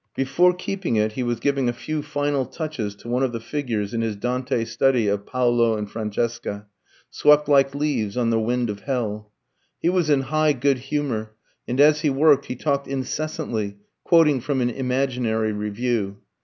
Before 0.15 0.51
keeping 0.55 0.95
it, 0.95 1.11
he 1.11 1.21
was 1.21 1.39
giving 1.39 1.69
a 1.69 1.73
few 1.73 2.01
final 2.01 2.47
touches 2.47 2.95
to 2.95 3.07
one 3.07 3.21
of 3.21 3.33
the 3.33 3.39
figures 3.39 3.93
in 3.93 4.01
his 4.01 4.15
Dante 4.15 4.65
study 4.65 5.07
of 5.07 5.27
Paolo 5.27 5.77
and 5.77 5.87
Francesca, 5.87 6.65
swept 7.11 7.47
like 7.47 7.75
leaves 7.75 8.17
on 8.17 8.31
the 8.31 8.39
wind 8.39 8.71
of 8.71 8.79
hell. 8.79 9.31
He 9.79 9.89
was 9.89 10.09
in 10.09 10.21
high 10.21 10.53
good 10.53 10.79
humour, 10.79 11.35
and 11.67 11.79
as 11.79 12.01
he 12.01 12.09
worked 12.09 12.47
he 12.47 12.55
talked 12.55 12.87
incessantly, 12.87 13.77
quoting 14.03 14.41
from 14.41 14.59
an 14.59 14.71
imaginary 14.71 15.51
review. 15.51 16.17